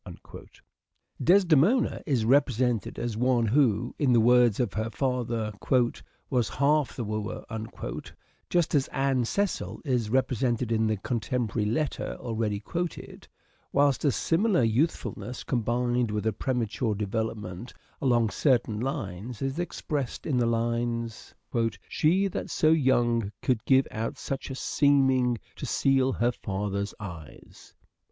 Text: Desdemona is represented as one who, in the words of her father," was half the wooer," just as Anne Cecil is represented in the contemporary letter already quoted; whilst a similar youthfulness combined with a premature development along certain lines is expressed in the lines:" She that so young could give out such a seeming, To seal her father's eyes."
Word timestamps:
Desdemona 1.23 2.01
is 2.07 2.25
represented 2.25 2.97
as 2.97 3.15
one 3.15 3.45
who, 3.45 3.93
in 3.99 4.13
the 4.13 4.19
words 4.19 4.59
of 4.59 4.73
her 4.73 4.89
father," 4.89 5.53
was 6.31 6.49
half 6.49 6.95
the 6.95 7.03
wooer," 7.03 7.45
just 8.49 8.73
as 8.73 8.87
Anne 8.87 9.23
Cecil 9.25 9.79
is 9.85 10.09
represented 10.09 10.71
in 10.71 10.87
the 10.87 10.97
contemporary 10.97 11.69
letter 11.69 12.17
already 12.19 12.59
quoted; 12.59 13.27
whilst 13.71 14.03
a 14.03 14.11
similar 14.11 14.63
youthfulness 14.63 15.43
combined 15.43 16.09
with 16.09 16.25
a 16.25 16.33
premature 16.33 16.95
development 16.95 17.71
along 18.01 18.31
certain 18.31 18.79
lines 18.79 19.39
is 19.39 19.59
expressed 19.59 20.25
in 20.25 20.37
the 20.37 20.47
lines:" 20.47 21.35
She 21.87 22.27
that 22.27 22.49
so 22.49 22.71
young 22.71 23.31
could 23.43 23.63
give 23.65 23.87
out 23.91 24.17
such 24.17 24.49
a 24.49 24.55
seeming, 24.55 25.37
To 25.57 25.67
seal 25.67 26.13
her 26.13 26.31
father's 26.31 26.95
eyes." 26.99 27.75